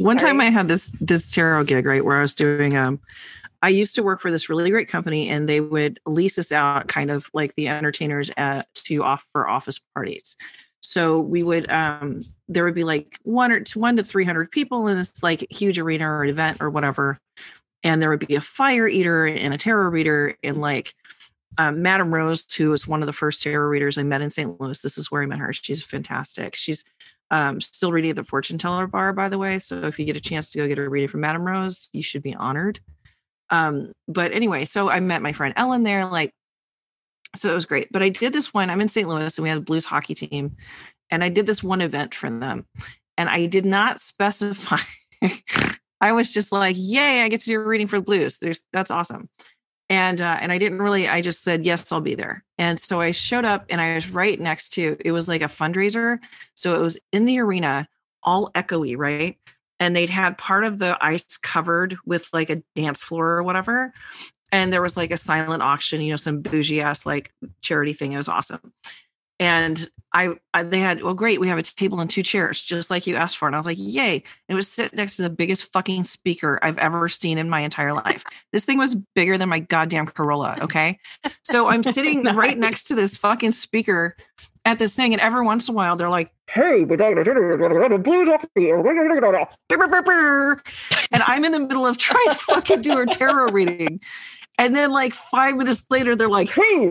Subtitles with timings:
[0.00, 3.00] one time I had this this tarot gig, right, where I was doing um
[3.62, 6.88] I used to work for this really great company and they would lease us out
[6.88, 10.36] kind of like the entertainers at to offer office parties.
[10.80, 14.88] So we would um there would be like one or two, one to 300 people
[14.88, 17.18] in this like huge arena or event or whatever.
[17.82, 20.94] And there would be a fire eater and a tarot reader and like
[21.58, 24.58] um, Madame Rose, who was one of the first tarot readers I met in St.
[24.60, 24.80] Louis.
[24.80, 25.52] This is where I met her.
[25.52, 26.54] She's fantastic.
[26.54, 26.84] She's
[27.30, 29.58] um, still reading at the fortune teller bar, by the way.
[29.58, 32.02] So if you get a chance to go get a reading from Madame Rose, you
[32.02, 32.80] should be honored.
[33.50, 36.32] Um, but anyway, so I met my friend Ellen there, like,
[37.36, 37.88] so it was great.
[37.92, 39.08] But I did this one, I'm in St.
[39.08, 40.56] Louis and we had a blues hockey team,
[41.10, 42.66] and I did this one event for them.
[43.16, 44.78] And I did not specify.
[46.00, 48.38] I was just like, yay, I get to do a reading for the blues.
[48.38, 49.28] There's that's awesome.
[49.90, 52.44] And uh, and I didn't really, I just said, yes, I'll be there.
[52.56, 55.46] And so I showed up and I was right next to it was like a
[55.46, 56.18] fundraiser.
[56.54, 57.88] So it was in the arena,
[58.22, 59.36] all echoey, right?
[59.80, 63.92] and they'd had part of the ice covered with like a dance floor or whatever.
[64.52, 67.32] And there was like a silent auction, you know, some bougie ass like
[67.62, 68.12] charity thing.
[68.12, 68.72] It was awesome.
[69.38, 71.40] And I, I, they had, well, great.
[71.40, 73.46] We have a table and two chairs, just like you asked for.
[73.46, 74.14] And I was like, yay.
[74.14, 77.60] And it was sit next to the biggest fucking speaker I've ever seen in my
[77.60, 78.24] entire life.
[78.52, 80.56] This thing was bigger than my goddamn Corolla.
[80.62, 80.98] Okay.
[81.44, 82.34] So I'm sitting nice.
[82.34, 84.16] right next to this fucking speaker
[84.64, 85.12] at this thing.
[85.12, 86.84] And every once in a while, they're like, hey,
[91.12, 94.00] and I'm in the middle of trying to fucking do a tarot reading.
[94.58, 96.90] And then, like five minutes later, they're like, "Hey,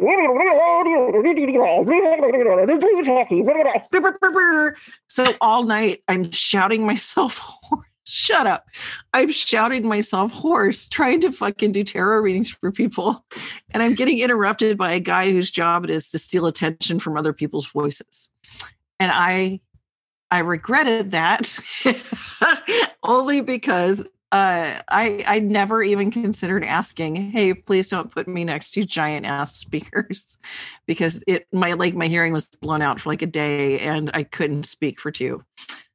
[5.08, 7.42] so all night I'm shouting myself.
[8.06, 8.66] Shut up!
[9.14, 13.24] I'm shouting myself hoarse, trying to fucking do tarot readings for people,
[13.70, 17.18] and I'm getting interrupted by a guy whose job it is to steal attention from
[17.18, 18.32] other people's voices.
[19.00, 19.60] And I
[20.32, 21.60] I regretted that
[23.04, 28.72] only because uh, I I never even considered asking, "Hey, please don't put me next
[28.72, 30.38] to giant ass speakers,"
[30.86, 34.24] because it my like my hearing was blown out for like a day and I
[34.24, 35.42] couldn't speak for two.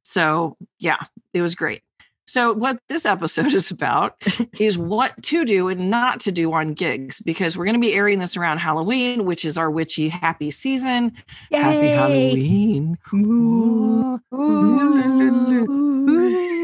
[0.03, 1.03] So yeah,
[1.33, 1.81] it was great.
[2.27, 4.21] So what this episode is about
[4.59, 7.93] is what to do and not to do on gigs because we're going to be
[7.93, 11.13] airing this around Halloween, which is our witchy happy season.
[11.51, 11.59] Yay.
[11.59, 12.97] Happy Halloween.
[13.13, 14.19] Ooh.
[14.33, 16.54] Ooh.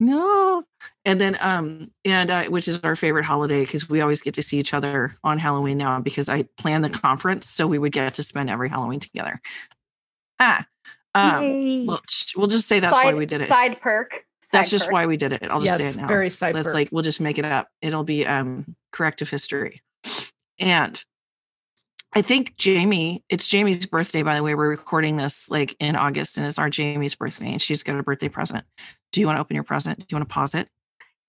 [0.00, 0.62] No
[1.04, 4.42] and then um and uh, which is our favorite holiday because we always get to
[4.42, 8.14] see each other on halloween now because i planned the conference so we would get
[8.14, 9.40] to spend every halloween together
[10.40, 10.64] ah
[11.14, 12.00] um, we'll,
[12.36, 14.92] we'll just say that's side, why we did it side perk side that's just perk.
[14.92, 16.74] why we did it i'll just yes, say it now very side let's perk.
[16.74, 19.82] like we'll just make it up it'll be um corrective history
[20.60, 21.02] and
[22.14, 24.54] I think Jamie, it's Jamie's birthday, by the way.
[24.54, 28.02] We're recording this like in August and it's our Jamie's birthday and she's got a
[28.02, 28.64] birthday present.
[29.12, 29.98] Do you want to open your present?
[29.98, 30.68] Do you want to pause it?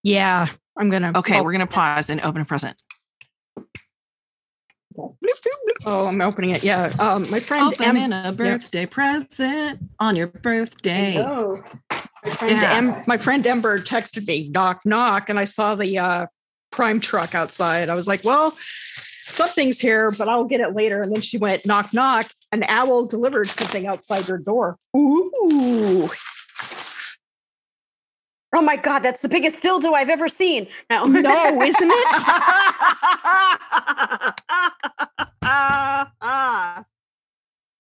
[0.04, 0.48] Yeah,
[0.78, 1.12] I'm gonna.
[1.16, 2.82] Okay, oh, we're gonna pause and open a present.
[5.86, 6.64] Oh, I'm opening it.
[6.64, 7.74] Yeah, um, my friend.
[7.82, 11.14] Em- a birthday present on your birthday.
[11.14, 11.64] Hello.
[12.26, 12.74] My friend, Yeah.
[12.74, 16.26] em- my friend Ember texted me, knock, knock, and I saw the uh,
[16.72, 17.90] prime truck outside.
[17.90, 18.54] I was like, well,
[19.24, 21.02] something's here, but I'll get it later.
[21.02, 22.30] And then she went, knock, knock.
[22.52, 24.78] An owl delivered something outside her door.
[24.98, 26.10] Ooh.
[28.54, 30.68] Oh my god, that's the biggest dildo I've ever seen.
[30.90, 32.06] No, No, isn't it?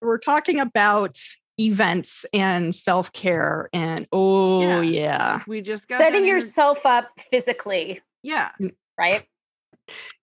[0.01, 1.17] We're talking about
[1.59, 3.69] events and self care.
[3.73, 4.81] And oh, Yeah.
[4.81, 5.39] yeah.
[5.47, 8.49] we just got setting yourself up physically, Yeah.
[8.61, 8.73] Mm.
[8.97, 9.25] right?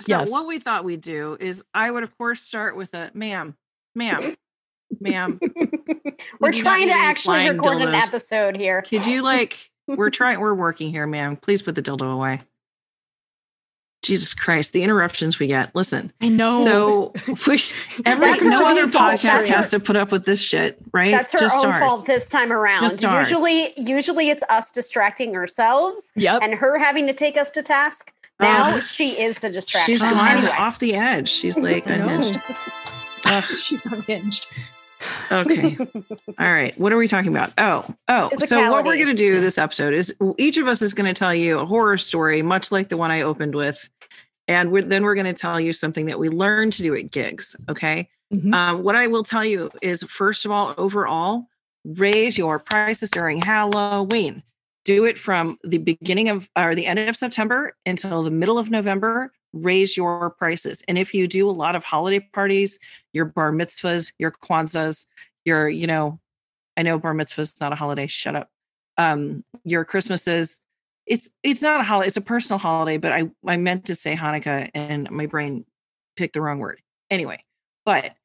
[0.01, 0.31] So Yes.
[0.31, 3.57] what we thought we'd do is I would of course start with a ma'am,
[3.95, 4.37] ma'am,
[5.01, 5.39] ma'am.
[6.41, 8.81] We're We trying to actually record an episode here.
[8.83, 11.37] Could you like we're trying we're working here, ma'am.
[11.37, 12.43] Please put the dildo away.
[14.03, 15.75] Jesus Christ, the interruptions we get.
[15.75, 16.13] Listen.
[16.21, 16.63] I know.
[16.65, 17.13] So
[17.49, 17.59] we,
[18.05, 21.11] every no other podcast has to put up with this shit, right?
[21.11, 21.81] That's her Just own ours.
[21.81, 22.83] fault this time around.
[22.85, 23.29] Just ours.
[23.31, 26.41] Usually, usually it's us distracting ourselves yep.
[26.43, 28.13] and her having to take us to task.
[28.39, 28.81] Now Oh.
[28.81, 29.93] she is the distraction.
[29.95, 30.53] She's gone anyway.
[30.57, 31.29] off the edge.
[31.29, 32.09] She's like I know.
[32.09, 32.41] unhinged.
[33.25, 34.47] Ugh, she's unhinged.
[35.31, 35.77] Okay.
[36.39, 36.79] All right.
[36.79, 37.53] What are we talking about?
[37.59, 38.31] Oh, oh.
[38.39, 41.19] So what we're going to do this episode is each of us is going to
[41.19, 43.89] tell you a horror story, much like the one I opened with,
[44.49, 47.11] and we're, then we're going to tell you something that we learned to do at
[47.11, 47.57] gigs.
[47.69, 48.09] Okay.
[48.33, 48.55] Mhm.
[48.55, 51.47] Um, what I will tell you is, first of all, overall,
[51.85, 54.43] raise your prices during Halloween.
[54.85, 58.71] Do it from the beginning of or the end of September until the middle of
[58.71, 59.33] November.
[59.63, 60.83] Raise your prices.
[60.89, 62.79] And if you do a lot of holiday parties,
[63.13, 65.07] your bar mitzvahs, your Kwanzas,
[65.45, 66.21] your, you know,
[66.77, 68.07] I know bar mitzvahs not a holiday.
[68.07, 68.51] Shut up.
[68.99, 70.61] Um, your Christmases.
[71.07, 72.09] It's it's not a holiday.
[72.09, 75.65] It's a personal holiday, but I I meant to say Hanukkah, and my brain
[76.17, 76.81] picked the wrong word.
[77.11, 77.45] Anyway,
[77.85, 78.17] but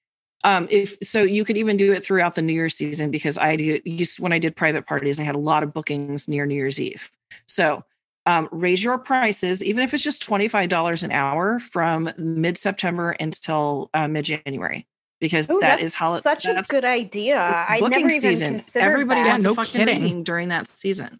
[0.43, 3.55] um if so you could even do it throughout the new year's season because i
[3.55, 6.55] do used when i did private parties i had a lot of bookings near new
[6.55, 7.09] year's eve
[7.45, 7.83] so
[8.25, 14.07] um, raise your prices even if it's just $25 an hour from mid-september until uh,
[14.07, 14.85] mid-january
[15.21, 17.39] because Ooh, that that's is how such a good idea.
[17.39, 18.53] I booking never even season.
[18.55, 19.29] considered Everybody that.
[19.29, 20.23] wants no fucking kidding.
[20.23, 21.19] during that season.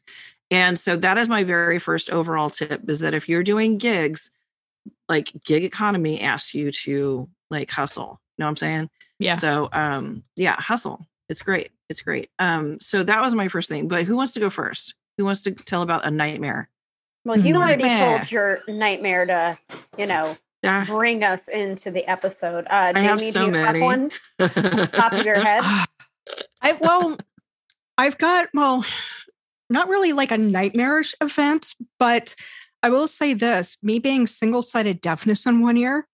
[0.50, 4.32] And so that is my very first overall tip is that if you're doing gigs,
[5.08, 8.20] like gig economy asks you to like hustle.
[8.38, 8.90] You know what I'm saying?
[9.20, 9.36] Yeah.
[9.36, 11.06] So um yeah, hustle.
[11.30, 11.70] It's great.
[11.88, 12.32] It's great.
[12.40, 13.88] Um so that was my first thing.
[13.88, 14.96] But who wants to go first?
[15.18, 16.70] Who wants to tell about a nightmare?
[17.24, 18.18] Well, you already Nightmare.
[18.20, 19.58] told your nightmare to,
[19.98, 22.66] you know, Ah, bring us into the episode.
[22.66, 23.80] Uh, I have Jamie, so do you many.
[23.80, 25.64] have one top of your head?
[26.62, 27.18] I well,
[27.98, 28.86] I've got well,
[29.70, 32.36] not really like a nightmarish event, but
[32.84, 36.08] I will say this: me being single-sided deafness in one ear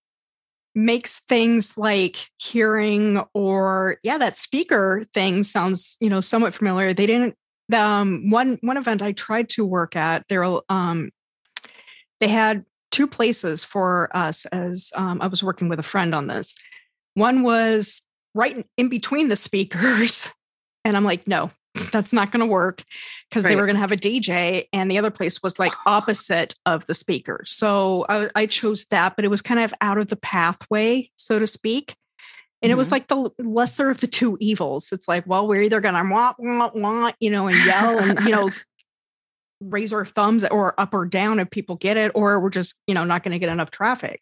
[0.76, 6.94] makes things like hearing or yeah, that speaker thing sounds you know somewhat familiar.
[6.94, 7.36] They didn't.
[7.74, 11.12] Um, one one event I tried to work at, there um,
[12.20, 16.28] they had two places for us as um, I was working with a friend on
[16.28, 16.56] this.
[17.14, 18.02] One was
[18.34, 20.30] right in- between the speakers.
[20.86, 21.52] And I'm like, no,
[21.92, 22.82] that's not going to work
[23.30, 24.68] because they were going to have a DJ.
[24.72, 27.52] And the other place was like opposite of the speakers.
[27.52, 31.40] So I, I chose that, but it was kind of out of the pathway, so
[31.40, 31.97] to speak.
[32.62, 32.92] And it was Mhm.
[32.92, 34.92] like the lesser of the two evils.
[34.92, 38.20] It's like, well, we're either going to wah, wah, wah, you know, and yell and,
[38.26, 38.50] you know,
[39.62, 42.94] raise our thumbs or up or down if people get it, or we're just, you
[42.94, 44.22] know, not going to get enough traffic.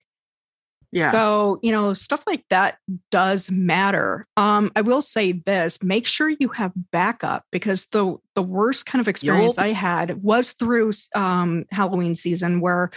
[0.91, 1.11] yeah.
[1.11, 2.77] So, you know, stuff like that
[3.11, 4.25] does matter.
[4.37, 9.01] Um, I will say this, make sure you have backup because the the worst kind
[9.01, 9.65] of experience Yup.
[9.65, 12.91] I had was through um Halloween season where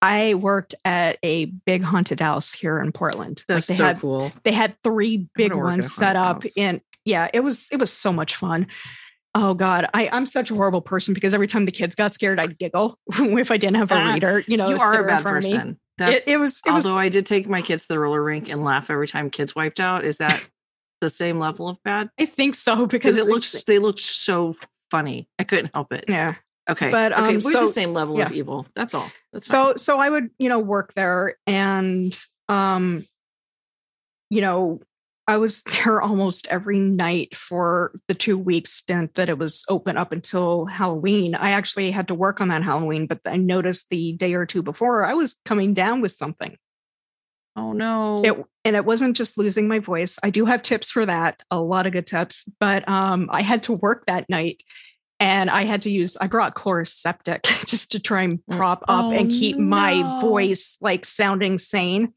[0.00, 3.42] I worked at a big haunted house here in Portland.
[3.48, 4.32] That's they so had cool.
[4.44, 6.52] they had three big work at a ones set up house.
[6.56, 8.66] and yeah, it was it was so much fun.
[9.34, 12.40] Oh God, I, I'm such a horrible person because every time the kids got scared,
[12.40, 14.42] I'd giggle if I didn't have a Ah, reader.
[14.46, 15.78] You know, you are a bad person.
[15.98, 18.22] That's, It, it was it was although I did take my kids to the roller
[18.22, 20.04] rink and laugh every time kids wiped out.
[20.04, 20.48] Is that
[21.00, 22.08] the same level of bad?
[22.18, 24.56] I think so Because because it looks they look so
[24.90, 25.28] funny.
[25.38, 26.04] I couldn't help it.
[26.08, 26.36] yeah.
[26.70, 26.90] Okay.
[26.90, 28.66] But, okay, um, we're so- the same level of evil.
[28.74, 29.10] That's all.
[29.32, 29.72] That's fine.
[29.72, 32.18] So so I would you know work there and
[32.48, 33.04] um
[34.30, 34.80] you know
[35.26, 39.96] I was there almost every night for the two week stint that it was open
[39.96, 41.34] up until Halloween.
[41.34, 44.62] I actually had to work on that Halloween, but I noticed the day or two
[44.62, 46.56] before I was coming down with something.
[47.56, 48.22] oh no.
[48.24, 50.18] It and it wasn't just losing my voice.
[50.22, 53.62] I do have tips for that, a lot of good tips, but um I had
[53.64, 54.62] to work that night
[55.20, 58.56] and I had to use I brought Chloraseptic just to try and mm.
[58.56, 62.12] prop up Oh, and keep my voice like sounding sane.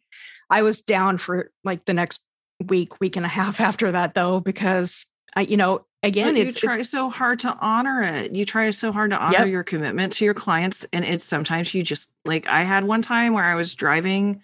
[0.49, 2.21] I was down for like the next
[2.67, 6.51] week, week and a half after that though because I you know again But you
[6.51, 8.35] try it's so hard to honor it.
[8.35, 9.47] You try so hard to honor Yep.
[9.49, 10.85] your commitment to your clients.
[10.93, 14.41] And it's sometimes you just like I had one time where I was driving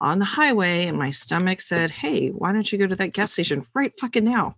[0.00, 3.32] on the highway and my stomach said, Hey, why don't you go to that gas
[3.32, 4.56] station right fucking now?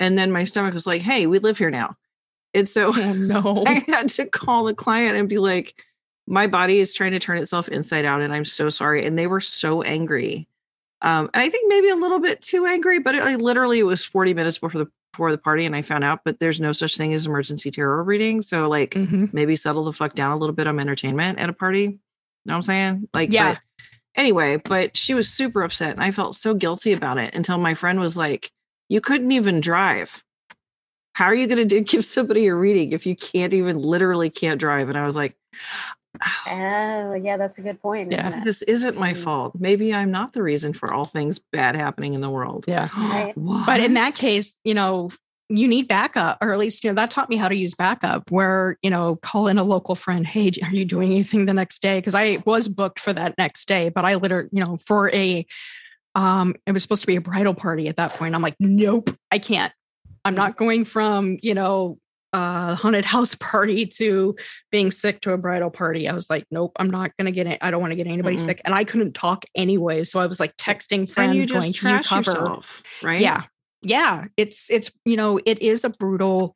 [0.00, 1.96] And then my stomach was like, Hey, we live here now.
[2.58, 3.64] And so oh no.
[3.66, 5.82] I had to call the client and be like,
[6.26, 9.04] my body is trying to turn itself inside out, and I'm so sorry.
[9.06, 10.46] And they were so angry.
[11.00, 13.84] Um, and I think maybe a little bit too angry, but it like, literally it
[13.84, 16.72] was 40 minutes before the before the party, and I found out, but there's no
[16.72, 18.42] such thing as emergency tarot reading.
[18.42, 19.32] So like Mhm.
[19.32, 21.80] maybe settle the fuck down a little bit on entertainment at a party.
[21.80, 23.08] You know what I'm saying?
[23.14, 23.54] Like Yeah.
[23.54, 23.60] but
[24.14, 27.72] anyway, but she was super upset and I felt so guilty about it until my
[27.74, 28.52] friend was like,
[28.90, 30.22] You couldn't even drive.
[31.18, 34.60] How are you gonna do give somebody a reading if you can't even literally can't
[34.60, 34.88] drive?
[34.88, 35.34] And I was like,
[36.46, 38.12] Oh, yeah, that's a good point.
[38.12, 38.28] Yeah.
[38.28, 38.44] Isn't it?
[38.44, 39.16] this isn't my Mm.
[39.16, 39.52] fault.
[39.58, 42.66] Maybe I'm not the reason for all things bad happening in the world.
[42.68, 42.86] Yeah.
[42.96, 43.32] Right.
[43.36, 45.10] But in that case, you know,
[45.48, 48.30] you need backup, or at least, you know, that taught me how to use backup
[48.30, 50.24] where, you know, call in a local friend.
[50.24, 51.98] Hey, are you doing anything the next day?
[51.98, 55.44] Because I was booked for that next day, but I literally, you know, for a
[56.14, 58.34] Um, it was supposed to be a bridal party at that point.
[58.36, 59.72] I'm like, nope, I can't.
[60.28, 61.98] I'm not going from, you know,
[62.32, 64.36] a haunted house party to
[64.70, 66.08] being sick to a bridal party.
[66.08, 67.58] I was like, nope, I'm not gonna get it.
[67.62, 68.44] I don't want to get anybody Mm-mm.
[68.44, 68.60] sick.
[68.64, 70.04] And I couldn't talk anyway.
[70.04, 72.30] So I was like texting friends and you going, Can you trash cover?
[72.30, 73.20] yourself, right?
[73.20, 73.44] Yeah.
[73.82, 74.26] Yeah.
[74.36, 76.54] It's it's you know, it is a brutal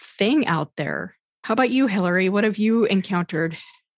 [0.00, 1.16] thing out there.
[1.44, 2.28] How about you, Hillary?
[2.28, 3.56] What have you encountered?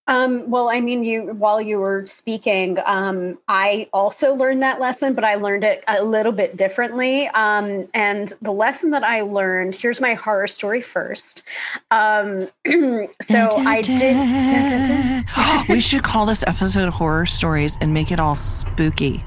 [0.09, 5.15] Um, well, I mean, you while you were speaking, um, I also learned that lesson,
[5.15, 7.29] but I learned it a little bit differently.
[7.29, 11.43] Um, and the lesson that I learned, here's my horror story first.
[11.91, 12.49] Um,
[13.21, 15.27] so I did.
[15.69, 19.23] we should call this episode horror stories and make it all spooky.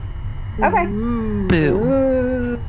[0.60, 0.86] Okay.
[0.88, 1.48] Boo.
[1.86, 2.60] Ooh.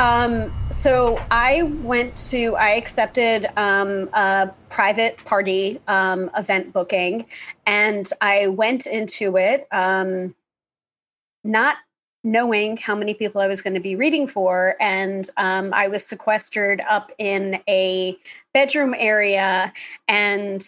[0.00, 7.26] Um, so I went to, I accepted um, a private party um, event booking,
[7.66, 10.34] and I went into it um,
[11.44, 11.76] not
[12.24, 14.74] knowing how many people I was going to be reading for.
[14.80, 18.16] And um, I was sequestered up in a
[18.54, 19.70] bedroom area,
[20.08, 20.66] and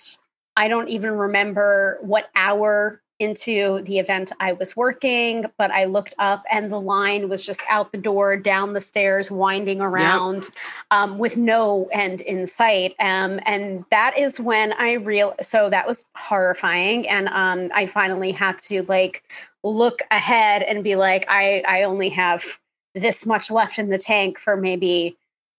[0.58, 6.14] I don't even remember what hour into the event I was working, but I looked
[6.18, 10.48] up and the line was just out the door, down the stairs, winding around
[10.90, 12.94] um, with no end in sight.
[12.98, 17.08] Um, and that is when I real so that was horrifying.
[17.08, 19.22] And um, I finally had to like
[19.62, 22.44] look ahead and be like, I, I only have
[22.94, 25.16] this much left in the tank for maybe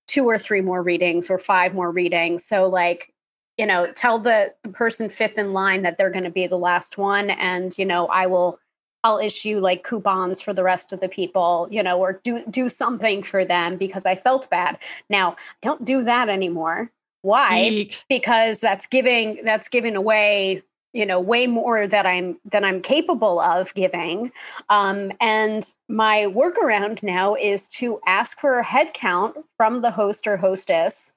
[0.08, 2.44] two or three more readings or five more readings.
[2.44, 3.13] So like
[3.58, 6.58] you know tell the, the person fifth in line that they're going to be the
[6.58, 8.60] last one and you know i will
[9.04, 12.70] i'll issue like coupons for the rest of the people you know or do do
[12.70, 14.78] something for them because i felt bad.
[15.10, 16.92] Now don't do that anymore.
[17.22, 17.70] Why?
[17.70, 18.04] Eek.
[18.10, 23.40] because that's giving that's giving away you know way more that i'm than i'm capable
[23.40, 24.32] of giving.
[24.70, 30.28] Um, and my workaround now is to ask for a head count from the host
[30.28, 31.13] or hostess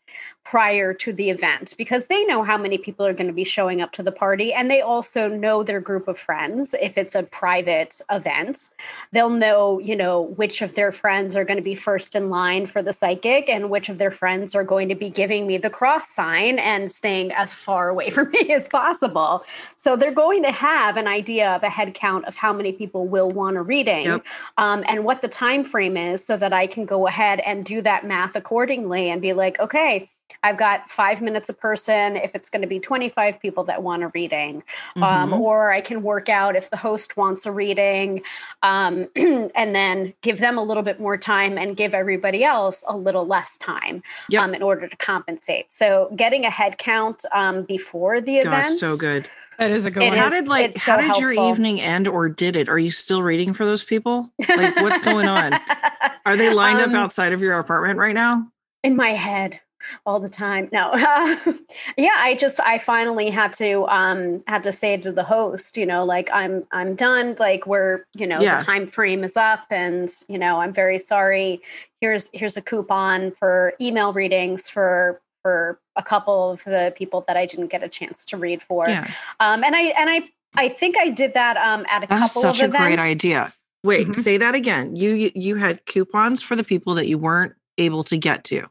[0.51, 3.81] prior to the event because they know how many people are going to be showing
[3.81, 7.25] up to the party and they also know their group of friends if it's a
[7.25, 8.69] private event
[9.11, 12.65] they'll know you know which of their friends are going to be first in line
[12.65, 15.69] for the psychic and which of their friends are going to be giving me the
[15.69, 20.53] cross sign and staying as far away from me as possible so they're going to
[20.53, 24.05] have an idea of a head count of how many people will want a reading
[24.07, 24.25] Yep.
[24.59, 27.83] um, and what the time frame is so that i can go ahead and do
[27.83, 30.09] that math accordingly and be like okay
[30.43, 34.03] I've got five minutes a person if it's going to be 25 people that want
[34.03, 34.63] a reading.
[34.97, 35.41] Um, Mhm.
[35.41, 38.23] or I can work out if the host wants a reading
[38.63, 42.97] um, and then give them a little bit more time and give everybody else a
[42.97, 44.43] little less time Yep.
[44.43, 45.73] um, in order to compensate.
[45.73, 48.79] So getting a head count um, before the Gosh, event.
[48.79, 49.29] so good.
[49.59, 50.19] That is a good It one.
[50.19, 52.69] How is- did like how so did your evening end or did it?
[52.69, 54.31] Are you still reading for those people?
[54.49, 55.55] Like what's going on?
[56.27, 58.49] Are they lined up Um, outside of your apartment right now?
[58.85, 59.59] in my head
[60.05, 60.93] all the time no
[61.97, 65.87] yeah i just i finally had to um had to say to the host you
[65.87, 68.59] know like i'm i'm done like we're you know Yeah.
[68.59, 71.61] the time frame is up and you know i'm very sorry
[72.01, 77.37] here's here's a coupon for email readings for for a couple of the people that
[77.37, 79.11] i didn't get a chance to read for Yeah.
[79.41, 80.23] um and i and i
[80.57, 83.53] i think i did that um at a That's couple such of a great idea.
[83.85, 84.15] Wait, Mhm.
[84.17, 84.97] say that again.
[84.97, 88.67] You- you had coupons for the people that you weren't able to get to.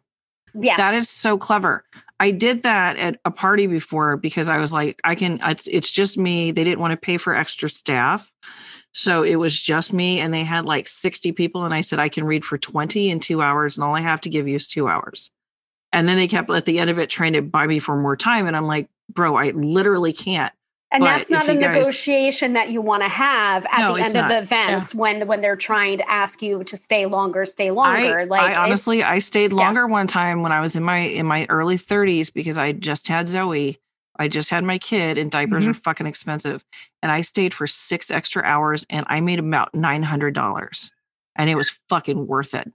[0.59, 1.83] Yes That is so clever.
[2.19, 5.39] I did that at a party before because I was like, I can.
[5.43, 6.51] It's it's just me.
[6.51, 8.31] They didn't want to pay for extra staff,
[8.93, 12.09] so it was just me, and they had like sixty people, and I said I
[12.09, 14.67] can read for twenty in two hours, and all I have to give you is
[14.67, 15.31] two hours.
[15.91, 18.15] And then they kept at the end of it trying to buy me for more
[18.15, 20.53] time, and I'm like, bro, I literally can't.
[20.91, 24.15] And But that's not a negotiation that you want to have at No, the end
[24.15, 28.19] of the event when when they're trying to ask you to stay longer, stay longer.
[28.19, 29.57] I, like I honestly, I stayed yeah.
[29.57, 33.07] longer one time when I was in my in my early 30s because I just
[33.07, 33.77] had Zoe.
[34.17, 35.71] I just had my kid, and diapers Mm-hmm.
[35.71, 36.63] are fucking expensive.
[37.03, 40.91] And I stayed for six extra hours, and I made about nine hundred dollars,
[41.35, 42.71] and it was fucking worth it.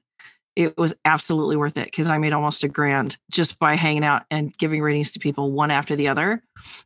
[0.56, 4.22] It was absolutely worth it because I made almost a grand just by hanging out
[4.30, 6.42] and giving readings to people one after the other,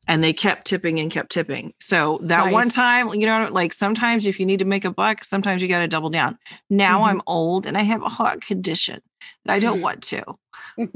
[0.07, 1.73] and they kept tipping and kept tipping.
[1.81, 5.25] So that one time, you know, like sometimes if you need to make a buck,
[5.25, 6.39] sometimes you got to double down.
[6.69, 7.09] Now Mhm.
[7.09, 9.01] I'm old and I have a heart condition
[9.45, 10.23] and I don't want to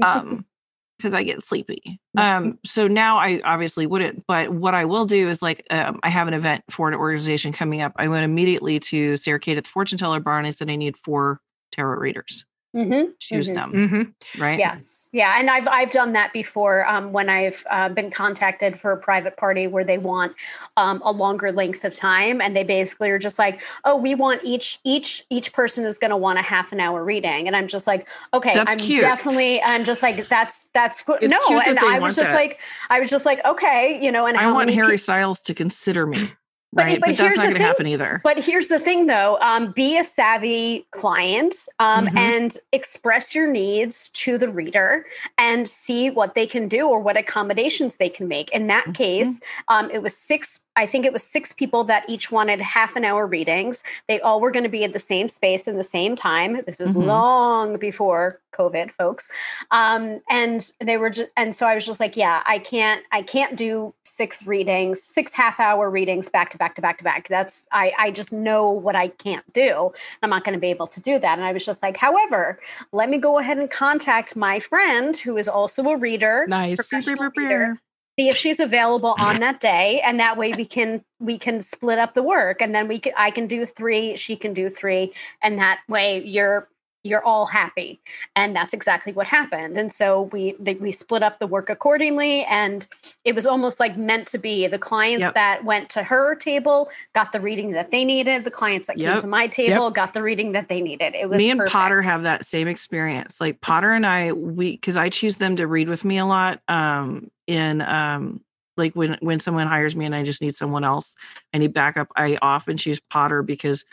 [0.01, 0.45] um
[0.97, 1.99] because I get sleepy.
[2.17, 6.09] Um so now I obviously wouldn't, but what I will do is like um, I
[6.09, 7.93] have an event for an organization coming up.
[7.95, 10.75] I went immediately to Sarah Kate at the Fortune Teller Bar and I said I
[10.75, 12.45] need four tarot readers.
[12.75, 13.11] Mm-hmm.
[13.19, 13.55] choose Mhm.
[13.55, 14.39] them, Mhm.
[14.39, 14.59] right?
[14.59, 18.91] Yes, yeah, and I've I've done that before um, when I've uh, been contacted for
[18.91, 20.35] a private party where they want
[20.77, 24.41] um, a longer length of time, and they basically are just like, "Oh, we want
[24.43, 27.67] each each each person is going to want a half an hour reading," and I'm
[27.67, 29.01] just like, "Okay, That's I'm cute.
[29.01, 32.15] definitely." I'm just like, "That's that's good." It's no, cute that and they I was
[32.15, 32.35] just that.
[32.35, 32.59] like,
[32.91, 35.41] I was just like, "Okay, you know," and I how want many Harry pe- Styles
[35.41, 36.33] to consider me,
[36.71, 36.99] But- right?
[36.99, 38.21] but But, that's not going to happen either.
[38.23, 42.17] But here's the thing, though: um, be a savvy client um, Mhm.
[42.17, 45.05] and express your needs to the reader,
[45.37, 48.49] and see what they can do or what accommodations they can make.
[48.51, 48.95] In that Mhm.
[48.95, 50.59] case, um, it was six.
[50.75, 53.83] I think it was six people that each wanted half an hour readings.
[54.07, 56.61] They all were going to be in the same space in the same time.
[56.65, 57.05] This is Mhm.
[57.05, 59.27] long before COVID, folks.
[59.71, 63.23] Um, and they were just, and so I was just like, yeah, I can't, I
[63.23, 67.27] can't do six readings, six half hour readings back to back to back to back.
[67.27, 69.91] That's, I, I just know what I can't do.
[70.21, 71.37] I'm not going to be able to do that.
[71.37, 72.59] And I was just like, however,
[72.91, 76.91] let me go ahead and contact my friend who is also a reader, Nice.
[76.93, 77.77] reader,
[78.19, 81.97] see if she's available on that day and that way we can we can split
[81.97, 85.13] up the work and then we can i can do three she can do three
[85.41, 86.67] and that way you're
[87.03, 88.01] you're all happy
[88.35, 92.43] and that's exactly what happened and so we they, we split up the work accordingly
[92.45, 92.87] and
[93.23, 95.33] it was almost like meant to be the clients Yep.
[95.33, 99.21] that went to her table got the reading that they needed the clients that came
[99.21, 102.23] to my table got the reading that they needed it was me and Potter have
[102.23, 103.39] that same experience.
[103.39, 106.61] Like Potter and I, we because I choose them to read with me a lot.
[106.67, 108.41] Um, in um,
[108.77, 111.15] like when when someone hires me and I just need someone else,
[111.53, 112.09] I need backup.
[112.15, 113.85] I often choose Potter because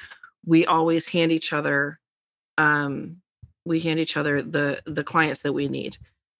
[0.45, 1.99] we always hand each other,
[2.59, 3.19] um,
[3.65, 5.99] we hand each other the the clients that we need.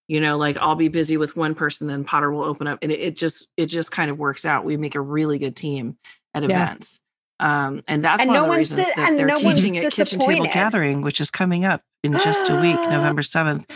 [0.09, 2.93] You know, like I'll be busy with one person, then Potter will open up, and
[2.93, 4.65] it, it just it just kind of works out.
[4.65, 5.99] We make a really good team
[6.35, 6.51] at Yeah.
[6.63, 7.01] events.
[7.39, 10.21] Um, and that's And one no of the reasons that they're no teaching at Kitchen
[10.21, 10.47] Table.
[10.47, 13.67] Gathering, which is coming up in just a week, November 7th.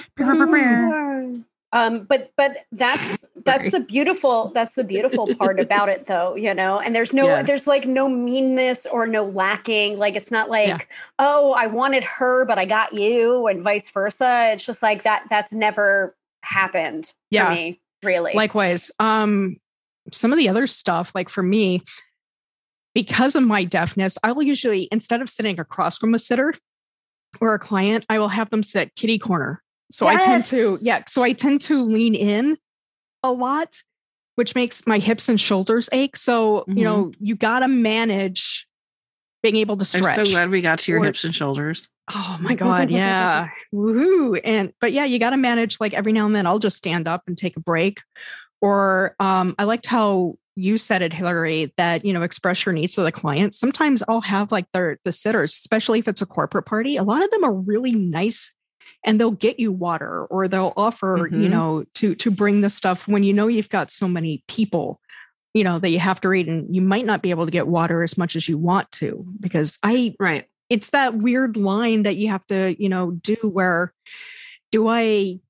[1.72, 6.52] Um but but that's that's the beautiful that's the beautiful part about it though you
[6.54, 7.42] know and there's no Yeah.
[7.42, 10.78] there's like no meanness or no lacking like it's not like Yeah.
[11.18, 15.24] oh i wanted her but i got you and vice versa it's just like that
[15.30, 17.48] that's never happened Yeah.
[17.48, 18.90] for me really Likewise.
[18.98, 19.56] Um,
[20.12, 21.82] some of the other stuff, like for me,
[22.94, 26.54] because of my deafness, I will usually, instead of sitting across from a sitter
[27.40, 29.62] or a client, I will have them sit kitty corner.
[29.90, 31.02] So I tend to, yeah.
[31.08, 32.56] So I tend to lean in
[33.22, 33.76] a lot,
[34.36, 36.16] which makes my hips and shoulders ache.
[36.16, 36.76] So, Mhm.
[36.78, 38.66] you know, you got to manage
[39.42, 40.18] being able to stretch.
[40.18, 41.88] I'm so glad we got to your Or- hips and shoulders.
[42.14, 42.90] Oh my God.
[42.90, 43.48] Yeah.
[43.74, 44.40] Woohoo.
[44.44, 47.06] And, but yeah, you got to manage like every now and then I'll just stand
[47.08, 48.00] up and take a break.
[48.60, 52.94] Or um, I liked how you said it, Hillary, that, you know, express your needs
[52.94, 53.54] to the client.
[53.54, 56.96] Sometimes I'll have like their, the sitters, especially if it's a corporate party.
[56.96, 58.52] A lot of them are really nice
[59.04, 61.50] and they'll get you water or they'll offer, you Mhm.
[61.50, 65.00] know, to, to bring the stuff when you know you've got so many people
[65.52, 67.66] you know that you have to read and you might not be able to get
[67.66, 70.44] water as much as you want to because i Right.
[70.68, 73.92] it's that weird line that you have to, you know, do where
[74.70, 75.40] do I,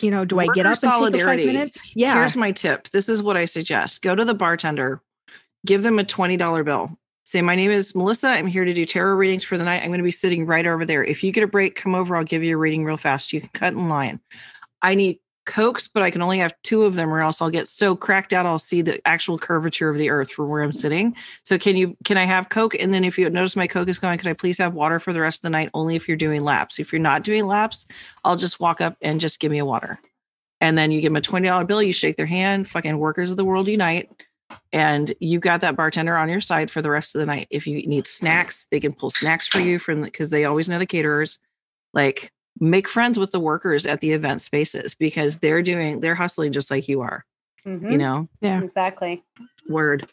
[0.00, 1.94] you know, do I get Worker up and take the five minutes?
[1.94, 2.14] Yeah.
[2.14, 2.88] Here's my tip.
[2.88, 4.02] This is what I suggest.
[4.02, 5.00] Go to the bartender,
[5.64, 6.98] give them a $20 bill.
[7.28, 8.28] Say, my name is Melissa.
[8.28, 9.82] I'm here to do tarot readings for the night.
[9.82, 11.04] I'm going to be sitting right over there.
[11.04, 12.16] If you get a break, come over.
[12.16, 13.34] I'll give you a reading real fast.
[13.34, 14.18] You can cut in line.
[14.80, 17.68] I need Cokes, but I can only have two of them or else I'll get
[17.68, 21.14] so cracked out I'll see the actual curvature of the earth from where I'm sitting.
[21.42, 22.74] So can you can I have Coke?
[22.74, 25.12] And then if you notice my Coke is gone, could I please have water for
[25.12, 25.68] the rest of the night?
[25.74, 26.78] Only if you're doing laps.
[26.78, 27.84] If you're not doing laps,
[28.24, 30.00] I'll just walk up and just give me a water.
[30.62, 33.36] And then you give them a $20 bill, you shake their hand, fucking workers of
[33.36, 34.10] the world unite.
[34.72, 37.46] And you've got that bartender on your side for the rest of the night.
[37.50, 40.78] If you need snacks, they can pull snacks for you from because they always know
[40.78, 41.38] the caterers.
[41.94, 46.52] Like make friends with the workers at the event spaces because they're doing they're hustling
[46.52, 47.24] just like you are,
[47.66, 47.92] Mhm.
[47.92, 48.28] you know.
[48.40, 48.60] Yeah.
[48.62, 49.22] exactly
[49.68, 50.06] Word.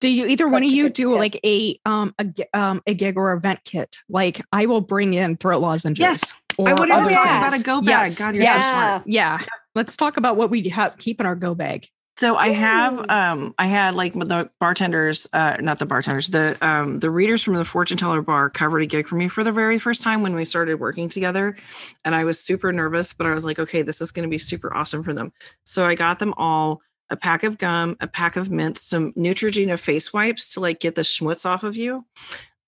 [0.00, 1.18] Do you either one of you do tip.
[1.18, 3.98] like a um a um a gig or event kit?
[4.08, 6.00] Like I will bring in throat lozenges.
[6.00, 6.40] Yes.
[6.58, 7.88] or I would have other talked about a go bag.
[7.88, 8.18] Yes.
[8.18, 8.64] God, you're yes.
[8.64, 9.02] so smart.
[9.06, 9.38] Yeah.
[9.74, 11.86] Let's talk about what we have keep in our go bag.
[12.18, 16.98] So I have um I had like the bartenders, uh not the bartenders, the um
[17.00, 19.78] the readers from the fortune teller bar covered a gig for me for the very
[19.78, 21.56] first time when we started working together.
[22.04, 24.74] And I was super nervous, but I was like, okay, this is gonna be super
[24.74, 25.32] awesome for them.
[25.64, 29.78] So I got them all a pack of gum, a pack of mints, some Neutrogena
[29.78, 32.06] face wipes to like get the schmutz off of you,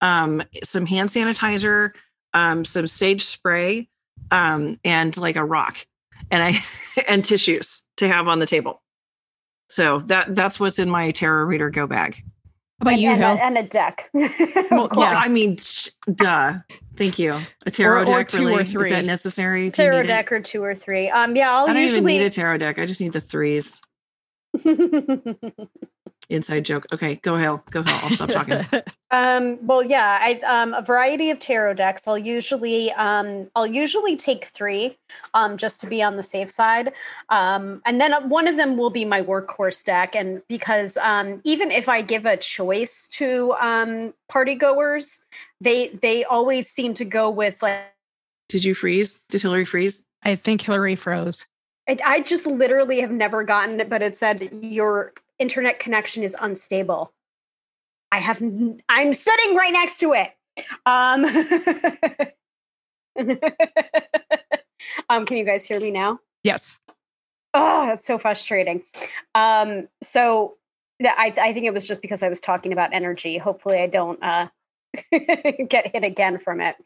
[0.02, 1.90] um, some hand sanitizer,
[2.34, 3.88] um, some sage spray,
[4.30, 5.86] um, and like a rock.
[6.30, 6.62] And I
[7.08, 8.82] and tissues to have on the table.
[9.68, 12.22] So that that's what's in my tarot reader go bag.
[12.80, 13.32] about and, you, and, Hill?
[13.32, 14.08] a, and a deck.
[14.14, 15.08] Of Well, Well, course.
[15.12, 16.54] I mean, sh- duh.
[16.96, 17.38] Thank you.
[17.66, 18.64] A tarot Or- or deck, two or really?
[18.64, 18.90] three.
[18.90, 19.66] Is that necessary?
[19.66, 20.08] Do tarot need it?
[20.08, 21.08] deck or two or three.
[21.10, 22.78] Um, yeah, I'll I don't usually even need a tarot deck.
[22.78, 23.80] I just need the threes.
[26.30, 26.86] Inside joke.
[26.92, 27.62] Okay, go Hale.
[27.70, 27.98] Go Hale.
[28.02, 28.64] I'll stop talking.
[29.10, 32.06] Um, well, yeah, I um a variety of tarot decks.
[32.06, 34.98] I'll usually um I'll usually take three,
[35.32, 36.92] um, just to be on the safe side.
[37.30, 41.40] Um, and then uh, one of them will be my workhorse deck, and because um
[41.44, 45.20] even if I give a choice to um party goers,
[45.58, 47.86] they they always seem to go with like
[48.50, 49.18] Did you freeze?
[49.30, 50.04] Did Hillary freeze?
[50.22, 51.46] I think Hillary froze.
[51.88, 56.36] I, I just literally have never gotten it, but it said your internet connection is
[56.40, 57.12] unstable.
[58.10, 58.42] I have,
[58.88, 60.30] I'm sitting right next to it.
[60.86, 61.24] Um,
[65.08, 66.20] um, can you guys hear me now?
[66.42, 66.78] Yes.
[67.54, 68.82] Oh, that's so frustrating.
[69.34, 70.56] Um, so
[71.02, 73.38] I, I think it was just because I was talking about energy.
[73.38, 74.48] Hopefully, I don't uh,
[75.68, 76.76] get hit again from it.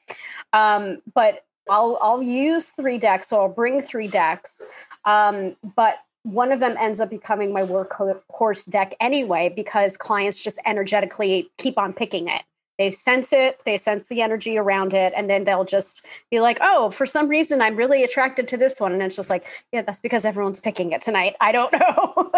[0.52, 4.62] Um, but I'll I'll use three decks, so I'll bring three decks.
[5.04, 10.58] Um, but one of them ends up becoming my workhorse deck anyway because clients just
[10.64, 12.42] energetically keep on picking it.
[12.78, 16.58] They sense it, they sense the energy around it, and then they'll just be like,
[16.60, 19.82] "Oh, for some reason, I'm really attracted to this one," and it's just like, "Yeah,
[19.82, 22.32] that's because everyone's picking it tonight." I don't know.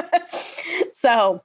[0.92, 1.42] so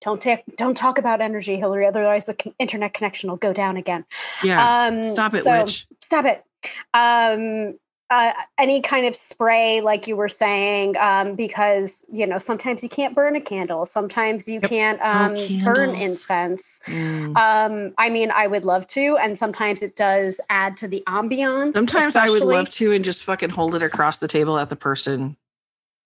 [0.00, 1.86] don't take don't talk about energy, Hillary.
[1.86, 4.04] Otherwise, the internet connection will go down again.
[4.42, 4.86] Yeah.
[4.86, 5.86] Um, Stop it, so- witch.
[6.00, 6.44] Stop it.
[6.92, 7.78] Um,
[8.12, 12.88] uh, any kind of spray, like you were saying, um, because you know sometimes you
[12.88, 14.68] can't burn a candle, sometimes you Yep.
[14.70, 16.78] can't um, burn incense.
[16.86, 17.36] Mm.
[17.36, 21.72] Um, I mean, I would love to, and sometimes it does add to the ambiance.
[21.72, 24.76] Sometimes I would love to and just fucking hold it across the table at the
[24.76, 25.36] person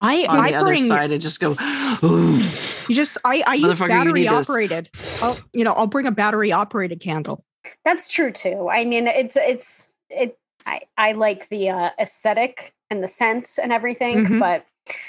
[0.00, 1.56] I on I the other side and just go,
[2.04, 2.36] ooh.
[2.88, 4.48] you just I I use battery need this.
[4.48, 4.90] operated.
[5.22, 7.44] I'll you know I'll bring a battery operated candle.
[7.84, 8.68] That's true too.
[8.68, 10.38] I mean, it's it's it.
[10.66, 14.38] I I like the uh, aesthetic and the scent and everything, Mhm.
[14.38, 14.66] but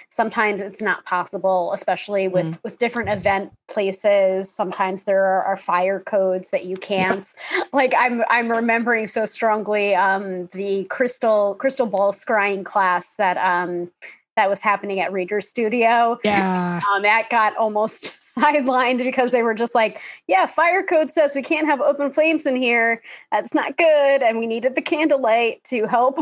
[0.10, 4.50] sometimes it's not possible, especially with with different event places.
[4.50, 7.32] Sometimes there are, are fire codes that you can't.
[7.74, 13.92] Like I'm I'm remembering so strongly um, the crystal crystal ball scrying class that um
[14.38, 16.18] that was happening at Reader Studio.
[16.24, 16.80] Yeah.
[16.90, 21.42] Um, that got almost sidelined because they were just like, yeah, fire code says we
[21.42, 23.02] can't have open flames in here.
[23.32, 24.22] That's not good.
[24.24, 26.20] And we needed the candlelight to help.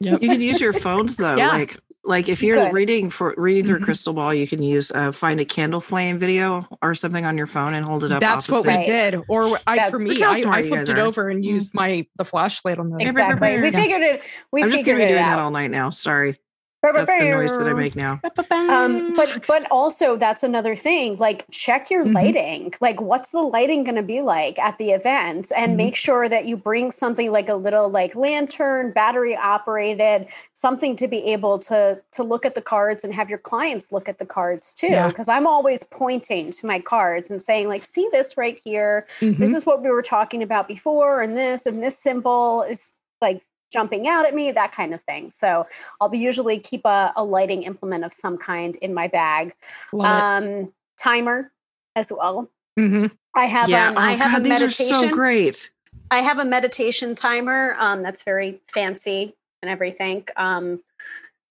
[0.00, 0.22] Yep.
[0.22, 1.36] You can use your phones though.
[1.36, 1.48] Yeah.
[1.48, 2.72] Like like if You you're could.
[2.74, 3.84] reading for reading through Mhm.
[3.84, 7.46] crystal ball, you can use uh, find a candle flame video or something on your
[7.48, 8.20] phone and hold it up.
[8.20, 9.20] That's what we did.
[9.28, 12.24] Or I That- for me, I, I flipped guys it over and used my the
[12.24, 13.60] flashlight on the Exactly.
[13.60, 13.82] We Yeah.
[13.82, 14.22] figured it.
[14.52, 15.90] We I'm just gonna be it doing that all night now.
[15.90, 16.36] Sorry.
[16.80, 18.20] That's the noise that I make now.
[18.50, 21.16] Um, but but also that's another thing.
[21.16, 22.14] Like check your Mhm.
[22.14, 22.72] lighting.
[22.80, 25.76] Like what's the lighting going to be like at the event, and Mhm.
[25.76, 31.08] make sure that you bring something like a little like lantern, battery operated, something to
[31.08, 34.26] be able to to look at the cards and have your clients look at the
[34.26, 34.86] cards too.
[34.88, 35.08] Yeah.
[35.08, 39.06] Because I'm always pointing to my cards and saying like, see this right here.
[39.20, 39.38] Mhm.
[39.38, 43.42] This is what we were talking about before, and this and this symbol is like
[43.72, 45.30] jumping out at me, that kind of thing.
[45.30, 45.66] So
[46.00, 49.54] I'll be usually keep a, a lighting implement of some kind in my bag.
[49.98, 51.52] Um, timer
[51.96, 52.50] as well.
[52.78, 53.10] Mhm.
[53.34, 53.90] I have yeah.
[53.90, 54.96] um, I oh, have God, a these meditation.
[54.96, 55.70] are so great.
[56.10, 60.24] I have a meditation timer um, that's very fancy and everything.
[60.36, 60.80] Um,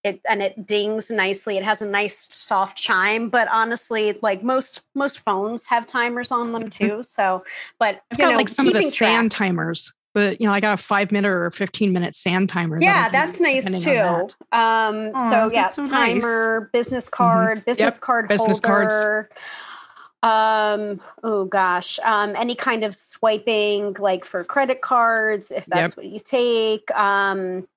[0.04, 1.58] it and it dings nicely.
[1.58, 6.54] It has a nice soft chime, but honestly, like most most phones have timers on
[6.54, 7.02] them too.
[7.04, 7.44] So,
[7.80, 10.60] but I've you got know, like some of the sand timers, but you know, I
[10.60, 12.82] got a five minute or fifteen minute sand timer.
[12.82, 13.94] Yeah, can that's nice too.
[13.94, 14.36] that.
[14.52, 16.24] Um, Aw, so yeah, that's so nice.
[16.24, 18.96] timer, business card, business card business cards.
[20.24, 26.08] Um, oh gosh, um, any kind of swiping, like for credit cards, if that's what
[26.08, 26.90] you take.
[26.98, 27.68] Um,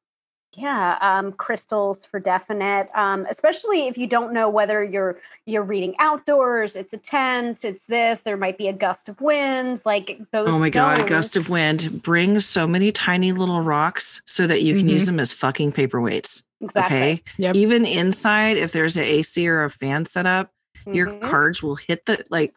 [0.57, 2.89] yeah, um, crystals for definite.
[2.95, 7.87] Um, especially if you don't know whether you're you're reading outdoors, it's a tent, it's
[7.87, 8.21] this.
[8.21, 10.49] There might be a gust of wind, like those.
[10.55, 12.03] Oh my god, a gust of wind.
[12.03, 14.93] Bring so many tiny little rocks so that you can Mhm.
[14.93, 16.43] use them as fucking paperweights.
[16.61, 16.97] Exactly.
[16.97, 17.23] Okay.
[17.39, 17.55] Yep.
[17.57, 20.51] Even inside, if there's an AC or a fan set up,
[20.87, 21.21] your Mhm.
[21.23, 22.53] cards will hit the like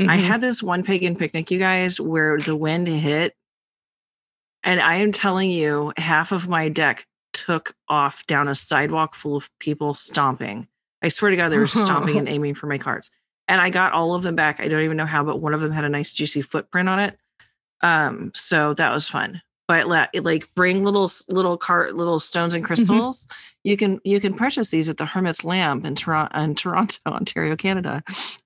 [0.00, 0.20] I Mhm.
[0.22, 3.34] had this one pagan picnic, you guys, where the wind hit.
[4.64, 9.36] And I am telling you, half of my deck took off down a sidewalk full
[9.36, 10.66] of people stomping.
[11.02, 13.10] I swear to God, they were stomping and aiming for my cards.
[13.46, 14.60] And I got all of them back.
[14.60, 16.98] I don't even know how, but one of them had a nice juicy footprint on
[16.98, 17.16] it.
[17.82, 19.40] Um, so that was fun.
[19.68, 23.28] but like bring little little cart little stones and crystals.
[23.64, 27.54] You can you can purchase these at the Hermit's Lamp in Toronto, in Toronto, Ontario,
[27.54, 28.02] Canada.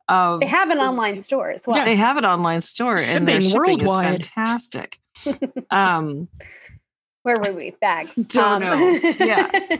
[0.08, 1.82] Um, They have an online store as well.
[1.84, 4.20] they have an online store and their Shipping shipping worldwide.
[4.20, 4.98] is fantastic.
[5.70, 6.28] Um,
[7.22, 7.70] Where were we?
[7.80, 8.14] Bags.
[8.26, 8.90] Don't know.
[9.18, 9.50] Yeah.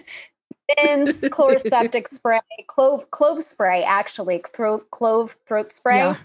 [0.76, 5.96] Bins, Chloraseptic spray, clove clove spray, actually throat clove throat spray.
[5.96, 6.16] Yeah.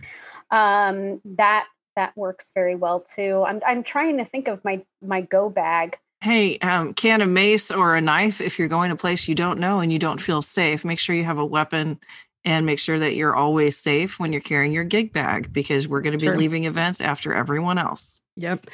[0.52, 3.44] Um, that that works very well too.
[3.46, 5.98] I'm I'm trying to think of my my go bag.
[6.22, 9.36] hey, um, can a mace or a knife if you're going to a place you
[9.36, 10.86] don't know and you don't feel safe.
[10.86, 12.00] Make sure you have a weapon
[12.46, 16.02] and make sure that you're always safe when you're carrying your gig bag because we're
[16.02, 16.38] going to be Sure.
[16.38, 18.22] leaving events after everyone else.
[18.38, 18.68] Yep.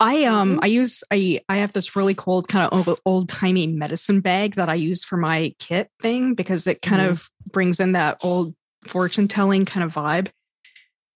[0.00, 0.60] I um Mhm.
[0.62, 4.54] I use I I have this really cool kind of old, old timey medicine bag
[4.54, 7.10] that I use for my kit thing because it kind Mhm.
[7.10, 8.54] of brings in that old
[8.86, 10.28] fortune telling kind of vibe.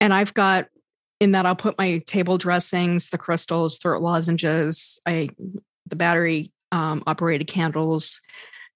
[0.01, 0.66] And I've got
[1.21, 5.29] in that I'll put my table dressings, the crystals, throat lozenges, I
[5.87, 8.21] the battery um, operated candles,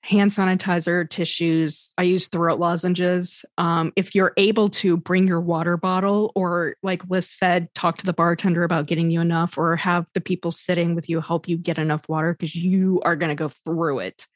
[0.07, 1.93] hand sanitizer, tissues.
[1.99, 3.45] I use throat lozenges.
[3.59, 8.07] Um, if you're able to bring your water bottle, or like Liz said, talk to
[8.07, 11.57] the bartender about getting you enough, or have the people sitting with you help you
[11.59, 14.27] get enough water because you are going to go through it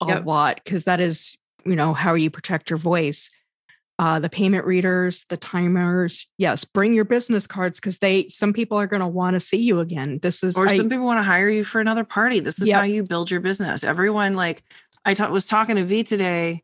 [0.00, 0.26] a Yep.
[0.26, 3.30] lot because that is, you know, how you protect your voice.
[3.98, 6.26] Uh, the payment readers, the timers.
[6.36, 9.58] Yes, bring your business cards because they some people are going to want to see
[9.58, 10.18] you again.
[10.22, 12.40] This is Or I- some people want to hire you for another party.
[12.40, 12.80] This is Yep.
[12.80, 13.84] how you build your business.
[13.84, 14.64] Everyone, like
[15.04, 16.62] I ta- was talking to V today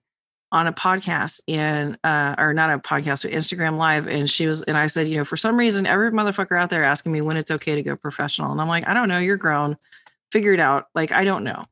[0.51, 4.62] on a podcast and uh or not a podcast but Instagram live and she was
[4.62, 7.37] and I said, you know, for some reason every motherfucker out there asking me when
[7.37, 9.77] it's okay to go professional and I'm like, I don't know, you're grown.
[10.33, 10.87] Figure it out.
[10.94, 11.66] Like I don't know.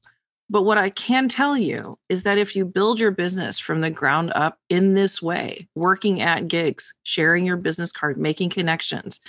[0.48, 3.90] But what I can tell you is that if you build your business from the
[3.90, 9.20] ground up in this way, working at gigs, sharing your business card, making connections,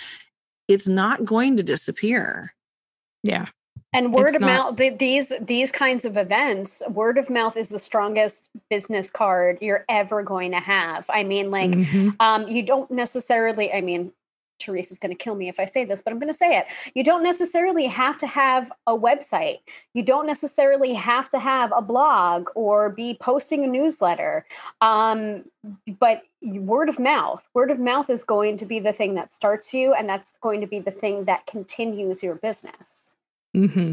[0.67, 2.54] it's not going to disappear.
[3.23, 3.47] yeah.
[3.93, 7.69] And word It's of not- mouth, these these kinds of events, word of mouth is
[7.69, 11.06] the strongest business card you're ever going to have.
[11.10, 12.15] I mean, like, Mhm.
[12.19, 13.71] um, you don't necessarily.
[13.71, 14.12] I mean,
[14.60, 16.65] Teresa's going to kill me if I say this, but I'm going to say it.
[16.95, 19.60] You don't necessarily have to have a website.
[19.93, 24.45] You don't necessarily have to have a blog or be posting a newsletter.
[24.82, 25.45] Um,
[26.00, 29.73] but word of mouth, word of mouth is going to be the thing that starts
[29.76, 33.13] you, and that's going to be the thing that continues your business.
[33.58, 33.91] Hmm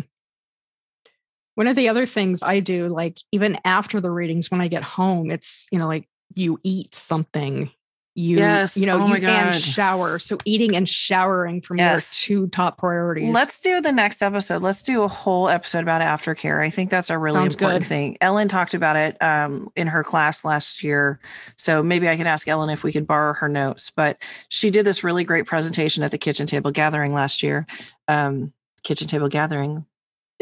[1.55, 4.83] One of the other things I do, like even after the readings, when I get
[4.83, 7.71] home, it's you know like you eat something,
[8.15, 8.77] you Yes.
[8.77, 10.19] you know Oh you shower.
[10.19, 12.13] So eating and showering for me Yes.
[12.13, 13.33] are two top priorities.
[13.33, 14.63] Let's do the next episode.
[14.63, 16.61] Let's do a whole episode about aftercare.
[16.61, 17.89] I think that's a really Sounds important good.
[17.89, 18.17] thing.
[18.21, 21.21] Ellen talked about it um, in her class last year.
[21.57, 23.91] So maybe I can ask Ellen if we could borrow her notes.
[23.91, 27.67] But she did this really great presentation at the kitchen table gathering last year.
[28.09, 28.53] Um,
[28.85, 29.87] kitchen table gathering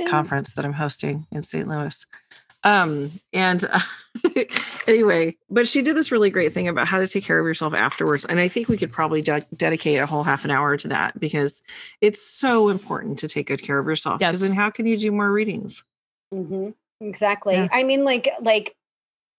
[0.08, 1.68] conference that I'm hosting in St.
[1.68, 2.06] Louis.
[2.64, 3.80] Um, and uh,
[4.86, 7.74] anyway, but she did this really great thing about how to take care of yourself
[7.74, 8.24] afterwards.
[8.24, 11.18] And I think we could probably de- dedicate a whole half an hour to that
[11.18, 11.62] because
[12.00, 14.18] it's so important to take good care of yourself.
[14.20, 14.48] Because Yes.
[14.48, 15.82] then how can you do more readings?
[16.32, 17.54] hmm Exactly.
[17.54, 17.68] Yeah.
[17.72, 18.76] I mean, like, like,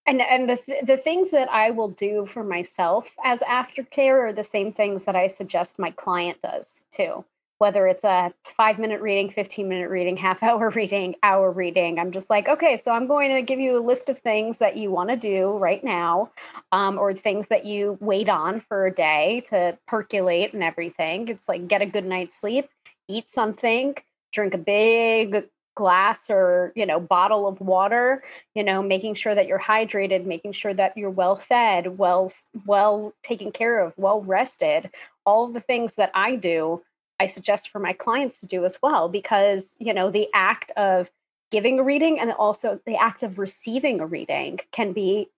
[0.05, 4.33] and and the th- the things that I will do for myself as aftercare are
[4.33, 7.23] the same things that I suggest my client does too.
[7.63, 12.11] Whether it's a five minute reading, fifteen minute reading, half hour reading, hour reading, I'm
[12.11, 14.91] just like, okay, so I'm going to give you a list of things that you
[14.91, 16.31] want to do right now,
[16.73, 21.29] um, or things that you wait on for a day to percolate and everything.
[21.29, 22.67] It's like get a good night's sleep,
[23.07, 23.95] eat something,
[24.33, 25.45] drink a big
[25.75, 28.23] glass or you know bottle of water
[28.53, 32.31] you know making sure that you're hydrated making sure that you're well fed well
[32.67, 34.91] well taken care of well rested
[35.25, 36.79] all the things that i do
[37.23, 41.09] i suggest for my clients to do as well because you know the act of
[41.51, 45.29] giving a reading and also the act of receiving a reading can be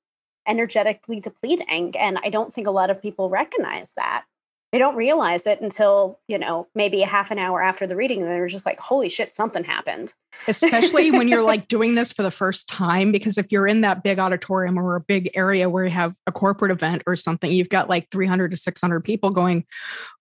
[0.48, 4.26] energetically depleting and i don't think a lot of people recognize that.
[4.72, 8.22] They don't realize it until you know maybe a half an hour after the reading
[8.22, 10.14] and they're just like holy shit something happened.
[10.50, 14.04] Especially when you're like doing this for the first time because if you're in that
[14.04, 17.70] big auditorium or a big area where you have a corporate event or something you've
[17.70, 19.66] got like 300 to 600 people going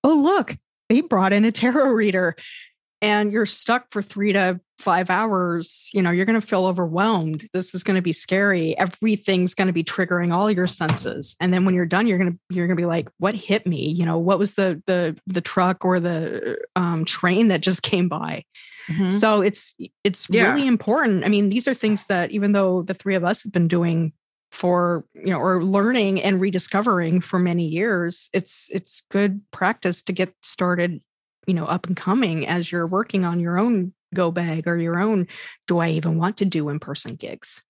[0.04, 0.56] oh look
[0.88, 2.34] they brought in a tarot reader
[3.02, 7.46] and you're stuck for 3 to 5 hours you know you're going to feel overwhelmed
[7.52, 11.52] this is going to be scary everything's going to be triggering all your senses and
[11.52, 13.88] then when you're done you're going to you're going to be like what hit me
[13.88, 18.08] you know what was the the the truck or the um, train that just came
[18.08, 18.44] by
[18.90, 19.10] Mhm.
[19.10, 20.52] so it's it's Yeah.
[20.52, 21.24] really important.
[21.24, 24.12] I mean, these are things that even though the three of us have been doing
[24.54, 30.12] for you know or learning and rediscovering for many years, it's it's good practice to
[30.12, 31.02] get started,
[31.46, 35.00] you know, up and coming as you're working on your own go bag or your
[35.00, 35.26] own
[35.66, 37.62] do I even want to do in person gigs?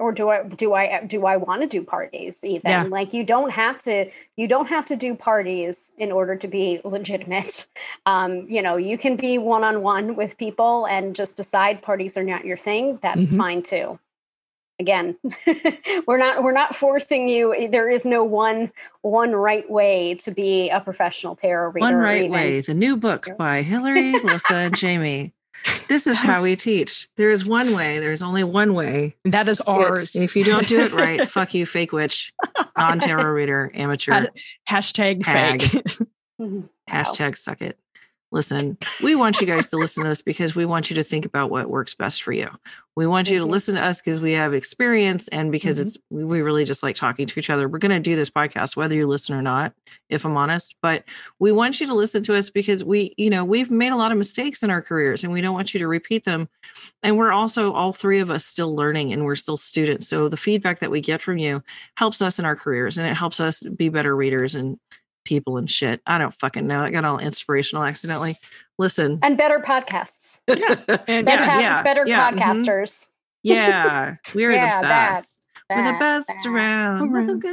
[0.00, 2.84] or do i do i do i want to do parties even Yeah.
[2.84, 6.80] like you don't have to you don't have to do parties in order to be
[6.84, 7.66] legitimate
[8.06, 12.44] um you know you can be one-on-one with people and just decide parties are not
[12.44, 13.36] your thing that's Mhm.
[13.38, 13.98] fine too
[14.78, 15.16] again
[16.06, 18.70] we're not we're not forcing you there is no one
[19.02, 22.96] one right way to be a professional tarot reader One or Right Way, the new
[22.96, 25.32] book by Hillary, Melissa, and Jamie.
[25.88, 27.08] This is how we teach.
[27.16, 27.98] There is one way.
[27.98, 29.16] There's only one way.
[29.24, 30.14] That is ours.
[30.14, 32.32] If you don't do it right, fuck you, fake witch,
[32.76, 34.28] non tarot reader, amateur.
[34.68, 35.62] Hashtag Hag.
[35.62, 35.82] fake.
[36.40, 36.62] Mhm.
[36.62, 36.68] Wow.
[36.88, 37.78] Hashtag suck it.
[38.30, 41.24] Listen, we want you guys to listen to this because we want you to think
[41.24, 42.50] about what works best for you.
[42.94, 43.50] We want you to Mhm.
[43.50, 46.94] listen to us because we have experience and because it's we we really just like
[46.94, 47.66] talking to each other.
[47.68, 49.72] We're going to do this podcast whether you listen or not,
[50.10, 50.76] if I'm honest.
[50.82, 51.04] But
[51.38, 54.12] we want you to listen to us because we, you know, we've made a lot
[54.12, 56.50] of mistakes in our careers and we don't want you to repeat them.
[57.02, 60.06] And we're also all three of us still learning and we're still students.
[60.06, 61.62] So the feedback that we get from you
[61.96, 64.78] helps us in our careers and it helps us be better readers and
[65.28, 66.00] people and shit.
[66.06, 66.82] I don't fucking know.
[66.82, 68.36] I got all inspirational accidentally.
[68.78, 69.18] Listen.
[69.22, 70.56] and better podcasts And
[71.26, 72.38] better, Yeah, yeah, better yeah, mhm.
[72.38, 73.06] podcasters
[73.42, 75.46] Yeah, we're Yeah, the that, best.
[75.68, 76.46] We're the best that.
[76.46, 77.14] around.
[77.14, 77.44] Around.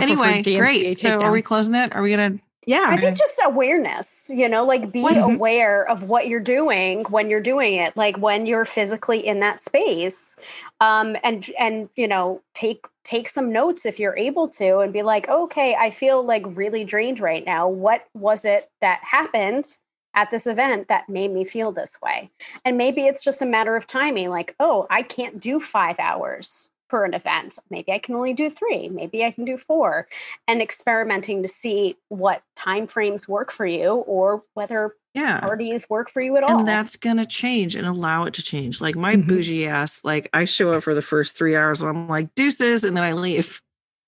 [0.00, 0.98] anyway, great.
[0.98, 1.94] So are we closing it?
[1.94, 2.86] Are we gonna Yeah.
[2.88, 5.34] I think just awareness, you know, like be Mhm.
[5.34, 9.60] aware of what you're doing when you're doing it, like when you're physically in that
[9.60, 10.36] space.
[10.80, 15.02] Um, and and you know, take take some notes if you're able to and be
[15.02, 17.68] like, okay, I feel like really drained right now.
[17.68, 19.76] What was it that happened
[20.14, 22.30] at this event that made me feel this way?
[22.64, 26.68] And maybe it's just a matter of timing, like, oh, I can't do five hours
[26.88, 27.58] for an event.
[27.70, 30.08] Maybe I can only do three, maybe I can do four
[30.48, 35.40] and experimenting to see what time frames work for you or whether yeah.
[35.40, 36.58] parties work for you at all.
[36.60, 38.80] And that's gonna change and allow it to change.
[38.80, 39.26] Like my Mhm.
[39.28, 42.84] bougie ass, like I show up for the first three hours and I'm like deuces
[42.84, 43.62] and then I leave.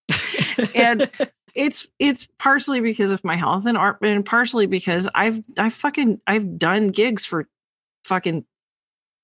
[0.74, 1.08] and
[1.54, 6.20] it's it's partially because of my health and art, and partially because I've I fucking
[6.26, 7.48] I've done gigs for
[8.04, 8.44] fucking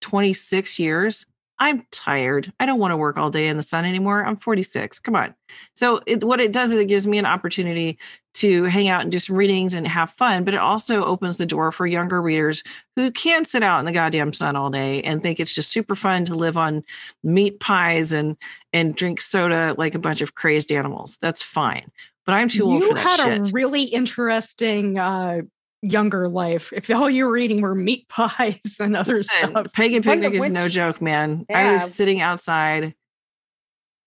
[0.00, 1.26] 26 years.
[1.62, 2.53] I'm tired.
[2.59, 4.27] I don't want to work all day in the sun anymore.
[4.27, 4.98] I'm 46.
[4.98, 5.33] Come on.
[5.75, 8.01] So it, what it does is it gives me an opportunity
[8.35, 11.46] to hang out and do some readings and have fun, but it also opens the
[11.46, 12.64] door for younger readers
[12.96, 15.94] who can sit out in the goddamn sun all day and think it's just super
[15.94, 16.83] fun to live on
[17.22, 18.37] meat pies and
[18.72, 21.16] and drink soda like a bunch of crazed animals.
[21.20, 21.92] That's fine.
[22.27, 23.51] But I'm too old you for that had shit.
[23.51, 25.42] a really interesting uh,
[25.82, 26.72] younger life.
[26.72, 29.72] If all you were eating were meat pies and other Listen, stuff.
[29.72, 31.44] Pagan picnic is no joke, man.
[31.52, 32.94] I was sitting outside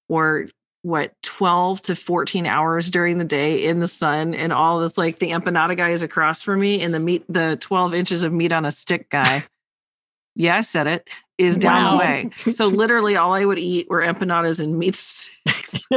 [0.07, 0.47] for
[0.85, 5.17] what 12 to 14 hours during the day in the sun and all this like
[5.17, 8.51] the empanada guy is across from me and the meat the 12 inches of meat
[8.51, 9.43] on a stick guy
[10.35, 11.09] yeah i said it
[11.39, 15.87] is down the way so literally all i would eat were empanadas and meat sticks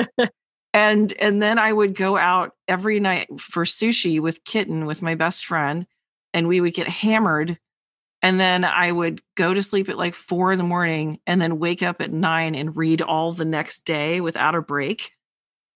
[0.75, 5.15] and and then i would go out every night for sushi with kitten with my
[5.15, 5.87] best friend
[6.35, 7.59] and we would get hammered
[8.23, 11.59] and then I would go to sleep at like four in the morning and then
[11.59, 15.13] wake up at nine and read all the next day without a break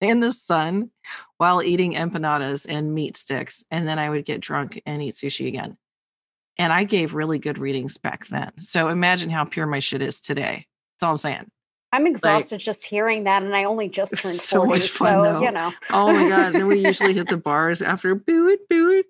[0.00, 0.90] in the sun
[1.38, 3.64] while eating empanadas and meat sticks.
[3.70, 5.76] And then I would get drunk and eat sushi again.
[6.58, 8.50] And I gave really good readings back then.
[8.58, 10.66] So imagine how pure my shit is today.
[10.94, 11.50] That's all I'm saying.
[11.92, 15.22] I'm exhausted just hearing that, and I only just turned So 40, much fun, so
[15.22, 15.42] though.
[15.42, 15.72] you know.
[15.90, 16.54] Oh my God.
[16.54, 19.06] then we usually hit the bars after boo it, boo it.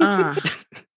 [0.00, 0.34] Uh,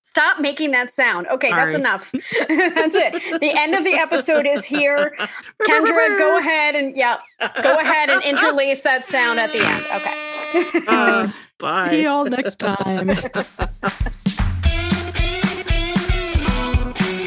[0.02, 1.28] Stop making that sound.
[1.28, 2.12] Okay, that's enough.
[2.50, 3.40] that's it.
[3.40, 5.16] The end of the episode is here.
[5.62, 7.20] Kendra, go ahead and yeah,
[7.62, 9.86] go ahead and interlace that sound at the end.
[9.94, 10.86] Okay.
[10.88, 11.90] Uh, bye.
[11.90, 13.12] See y'all next time.